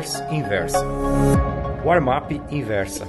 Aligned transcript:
Newsletters 0.00 0.22
Inversa. 0.32 0.78
Warm-up 1.84 2.40
Inversa. 2.50 3.06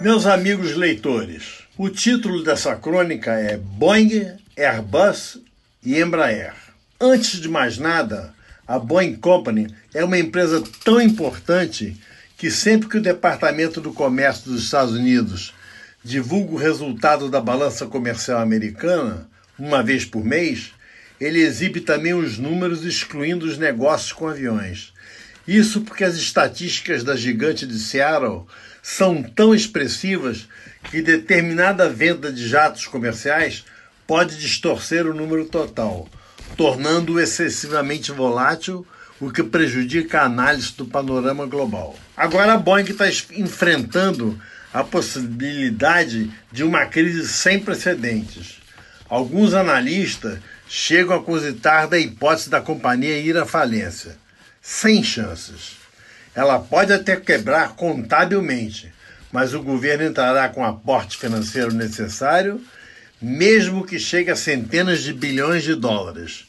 Meus 0.00 0.24
amigos 0.24 0.76
leitores, 0.76 1.64
o 1.76 1.88
título 1.88 2.44
dessa 2.44 2.76
crônica 2.76 3.32
é 3.32 3.56
Boeing, 3.56 4.36
Airbus 4.56 5.40
e 5.84 6.00
Embraer. 6.00 6.54
Antes 7.00 7.40
de 7.40 7.48
mais 7.48 7.76
nada, 7.76 8.32
a 8.66 8.78
Boeing 8.78 9.16
Company 9.16 9.66
é 9.92 10.04
uma 10.04 10.18
empresa 10.18 10.62
tão 10.84 11.00
importante 11.00 12.00
que 12.38 12.50
sempre 12.50 12.88
que 12.88 12.98
o 12.98 13.02
Departamento 13.02 13.80
do 13.80 13.92
Comércio 13.92 14.50
dos 14.50 14.62
Estados 14.62 14.94
Unidos 14.94 15.52
divulga 16.04 16.52
o 16.52 16.58
resultado 16.58 17.28
da 17.28 17.40
balança 17.40 17.86
comercial 17.86 18.40
americana, 18.40 19.28
uma 19.58 19.82
vez 19.82 20.04
por 20.04 20.24
mês, 20.24 20.72
ele 21.20 21.40
exibe 21.40 21.80
também 21.80 22.14
os 22.14 22.38
números 22.38 22.84
excluindo 22.84 23.44
os 23.44 23.58
negócios 23.58 24.12
com 24.12 24.26
aviões. 24.26 24.92
Isso 25.46 25.82
porque 25.82 26.04
as 26.04 26.14
estatísticas 26.16 27.04
da 27.04 27.14
gigante 27.14 27.66
de 27.66 27.78
Seattle 27.78 28.46
são 28.82 29.22
tão 29.22 29.54
expressivas 29.54 30.48
que 30.84 31.02
determinada 31.02 31.88
venda 31.88 32.32
de 32.32 32.48
jatos 32.48 32.86
comerciais 32.86 33.64
pode 34.06 34.36
distorcer 34.38 35.06
o 35.06 35.14
número 35.14 35.44
total, 35.44 36.08
tornando-o 36.56 37.20
excessivamente 37.20 38.10
volátil, 38.10 38.86
o 39.20 39.30
que 39.30 39.42
prejudica 39.42 40.20
a 40.20 40.24
análise 40.24 40.72
do 40.72 40.86
panorama 40.86 41.46
global. 41.46 41.94
Agora 42.16 42.54
a 42.54 42.56
Boeing 42.56 42.90
está 42.90 43.06
enfrentando 43.32 44.40
a 44.72 44.82
possibilidade 44.82 46.30
de 46.50 46.64
uma 46.64 46.86
crise 46.86 47.28
sem 47.28 47.60
precedentes. 47.60 48.60
Alguns 49.08 49.52
analistas 49.52 50.38
chegam 50.72 51.16
a 51.16 51.20
cogitar 51.20 51.88
da 51.88 51.98
hipótese 51.98 52.48
da 52.48 52.60
companhia 52.60 53.18
ir 53.18 53.36
à 53.36 53.44
falência. 53.44 54.16
Sem 54.62 55.02
chances. 55.02 55.72
Ela 56.32 56.60
pode 56.60 56.92
até 56.92 57.16
quebrar 57.16 57.74
contabilmente, 57.74 58.92
mas 59.32 59.52
o 59.52 59.64
governo 59.64 60.04
entrará 60.04 60.48
com 60.48 60.60
o 60.60 60.64
aporte 60.64 61.18
financeiro 61.18 61.74
necessário, 61.74 62.60
mesmo 63.20 63.84
que 63.84 63.98
chegue 63.98 64.30
a 64.30 64.36
centenas 64.36 65.02
de 65.02 65.12
bilhões 65.12 65.64
de 65.64 65.74
dólares. 65.74 66.46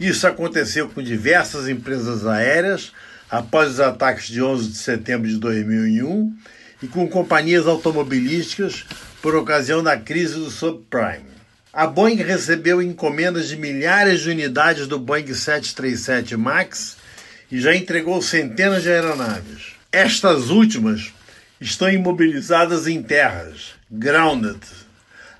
Isso 0.00 0.26
aconteceu 0.26 0.88
com 0.88 1.02
diversas 1.02 1.68
empresas 1.68 2.26
aéreas 2.26 2.92
após 3.28 3.72
os 3.72 3.80
ataques 3.80 4.28
de 4.28 4.42
11 4.42 4.70
de 4.70 4.76
setembro 4.78 5.28
de 5.28 5.36
2001 5.36 6.34
e 6.82 6.88
com 6.88 7.06
companhias 7.06 7.66
automobilísticas 7.66 8.86
por 9.20 9.34
ocasião 9.36 9.82
da 9.82 9.98
crise 9.98 10.36
do 10.36 10.50
subprime. 10.50 11.39
A 11.72 11.86
Boeing 11.86 12.16
recebeu 12.16 12.82
encomendas 12.82 13.48
de 13.48 13.56
milhares 13.56 14.22
de 14.22 14.30
unidades 14.30 14.88
do 14.88 14.98
Boeing 14.98 15.32
737 15.32 16.36
MAX 16.36 16.96
e 17.48 17.60
já 17.60 17.72
entregou 17.76 18.20
centenas 18.20 18.82
de 18.82 18.90
aeronaves. 18.90 19.74
Estas 19.92 20.50
últimas 20.50 21.12
estão 21.60 21.88
imobilizadas 21.88 22.88
em 22.88 23.00
terras, 23.00 23.74
grounded. 23.88 24.58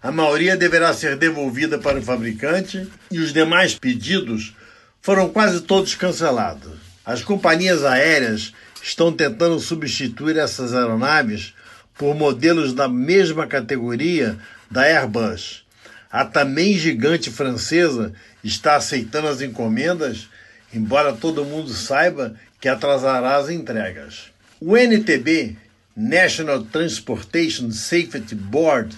A 0.01 0.13
maioria 0.13 0.57
deverá 0.57 0.95
ser 0.95 1.17
devolvida 1.17 1.81
para 1.81 1.99
o 1.99 2.03
fabricante 2.03 2.89
e 3.11 3.19
os 3.19 3.33
demais 3.33 3.75
pedidos 3.75 4.55
foram 5.03 5.31
quase 5.31 5.63
todos 5.63 5.97
cancelados. 5.97 6.79
As 7.05 7.23
companhias 7.23 7.85
aéreas 7.85 8.53
estão 8.81 9.13
tentando 9.13 9.59
substituir 9.59 10.37
essas 10.37 10.75
aeronaves 10.75 11.55
por 11.99 12.15
modelos 12.15 12.73
da 12.73 12.89
mesma 12.89 13.49
categoria 13.49 14.39
da 14.71 14.83
Airbus 14.83 15.69
a 16.11 16.25
também 16.25 16.77
gigante 16.77 17.31
francesa 17.31 18.13
está 18.43 18.77
aceitando 18.77 19.29
as 19.29 19.41
encomendas, 19.41 20.29
embora 20.75 21.13
todo 21.13 21.45
mundo 21.45 21.73
saiba 21.73 22.35
que 22.61 22.69
atrasará 22.69 23.37
as 23.37 23.49
entregas. 23.49 24.33
O 24.61 24.77
NTB, 24.77 25.57
National 25.97 26.63
Transportation 26.65 27.71
Safety 27.71 28.35
Board, 28.35 28.97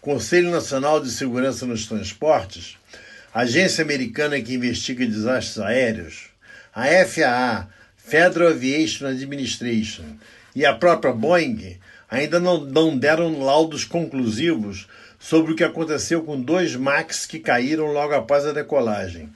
Conselho 0.00 0.50
Nacional 0.50 1.00
de 1.00 1.10
Segurança 1.10 1.66
nos 1.66 1.86
Transportes, 1.86 2.76
agência 3.32 3.82
americana 3.82 4.40
que 4.40 4.54
investiga 4.54 5.06
desastres 5.06 5.58
aéreos, 5.58 6.26
a 6.74 6.86
FAA, 7.06 7.68
Federal 7.96 8.50
Aviation 8.50 9.06
Administration, 9.06 10.04
e 10.54 10.64
a 10.64 10.74
própria 10.74 11.12
Boeing 11.12 11.78
ainda 12.10 12.38
não, 12.38 12.60
não 12.60 12.96
deram 12.96 13.42
laudos 13.42 13.84
conclusivos 13.84 14.86
sobre 15.18 15.52
o 15.52 15.56
que 15.56 15.64
aconteceu 15.64 16.22
com 16.22 16.40
dois 16.40 16.76
Max 16.76 17.26
que 17.26 17.38
caíram 17.38 17.86
logo 17.86 18.14
após 18.14 18.46
a 18.46 18.52
decolagem, 18.52 19.28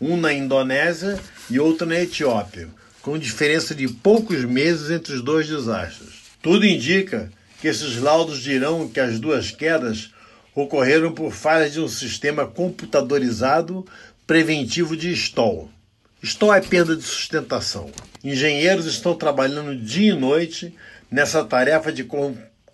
um 0.00 0.16
na 0.16 0.32
Indonésia 0.32 1.18
e 1.48 1.58
outro 1.58 1.86
na 1.86 2.00
Etiópia, 2.00 2.68
com 3.00 3.18
diferença 3.18 3.74
de 3.74 3.88
poucos 3.88 4.44
meses 4.44 4.90
entre 4.90 5.14
os 5.14 5.22
dois 5.22 5.46
desastres. 5.46 6.10
Tudo 6.42 6.66
indica 6.66 7.30
que 7.60 7.68
esses 7.68 7.98
laudos 7.98 8.40
dirão 8.40 8.88
que 8.88 9.00
as 9.00 9.18
duas 9.18 9.50
quedas 9.50 10.12
ocorreram 10.54 11.12
por 11.12 11.32
falhas 11.32 11.72
de 11.72 11.80
um 11.80 11.88
sistema 11.88 12.46
computadorizado 12.46 13.86
preventivo 14.26 14.96
de 14.96 15.12
stall. 15.12 15.70
Stall 16.20 16.54
é 16.54 16.60
perda 16.60 16.96
de 16.96 17.02
sustentação. 17.02 17.92
Engenheiros 18.24 18.86
estão 18.86 19.14
trabalhando 19.14 19.76
dia 19.76 20.12
e 20.12 20.18
noite 20.18 20.74
nessa 21.08 21.44
tarefa 21.44 21.92
de 21.92 22.04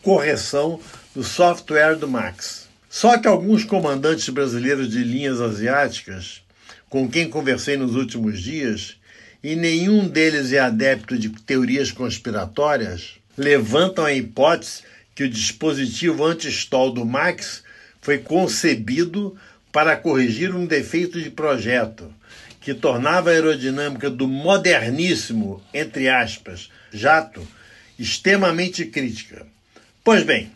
correção 0.03 0.81
do 1.15 1.23
software 1.23 1.97
do 1.97 2.09
Max. 2.09 2.67
Só 2.89 3.19
que 3.19 3.29
alguns 3.29 3.63
comandantes 3.63 4.31
brasileiros 4.31 4.89
de 4.91 5.05
linhas 5.05 5.43
asiáticas, 5.43 6.43
com 6.89 7.07
quem 7.07 7.29
conversei 7.29 7.77
nos 7.77 7.95
últimos 7.95 8.41
dias, 8.41 8.97
e 9.43 9.55
nenhum 9.55 10.09
deles 10.09 10.51
é 10.51 10.61
adepto 10.61 11.19
de 11.19 11.29
teorias 11.29 11.93
conspiratórias, 11.93 13.17
levantam 13.37 14.07
a 14.07 14.13
hipótese 14.15 14.85
que 15.15 15.25
o 15.25 15.29
dispositivo 15.29 16.25
anti-stall 16.25 16.91
do 16.91 17.05
Max 17.05 17.63
foi 18.01 18.17
concebido 18.17 19.37
para 19.71 19.99
corrigir 19.99 20.55
um 20.55 20.65
defeito 20.65 21.21
de 21.21 21.29
projeto 21.29 22.11
que 22.65 22.73
tornava 22.73 23.29
a 23.29 23.35
aerodinâmica 23.35 24.09
do 24.09 24.27
moderníssimo, 24.27 25.63
entre 25.73 26.09
aspas, 26.09 26.71
jato 26.91 27.47
extremamente 27.99 28.87
crítica. 28.87 29.47
Pois 30.03 30.23
bem, 30.23 30.51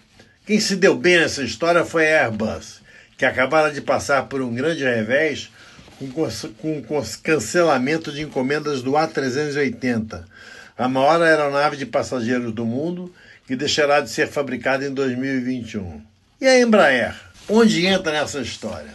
quem 0.47 0.59
se 0.59 0.75
deu 0.75 0.97
bem 0.97 1.19
nessa 1.19 1.43
história 1.43 1.85
foi 1.85 2.11
a 2.11 2.25
Airbus, 2.25 2.81
que 3.19 3.27
acabara 3.27 3.71
de 3.71 3.83
passar 3.83 4.25
por 4.25 4.41
um 4.41 4.55
grande 4.55 4.85
revés 4.85 5.51
com, 5.99 6.83
com 6.83 7.03
cancelamento 7.23 8.11
de 8.11 8.23
encomendas 8.23 8.81
do 8.81 8.93
A380, 8.93 10.25
a 10.79 10.89
maior 10.89 11.21
aeronave 11.21 11.77
de 11.77 11.85
passageiros 11.85 12.55
do 12.55 12.65
mundo, 12.65 13.15
que 13.47 13.55
deixará 13.55 14.01
de 14.01 14.09
ser 14.09 14.29
fabricada 14.29 14.87
em 14.87 14.95
2021. 14.95 16.01
E 16.41 16.47
a 16.47 16.59
Embraer? 16.59 17.15
Onde 17.47 17.85
entra 17.85 18.13
nessa 18.13 18.41
história? 18.41 18.95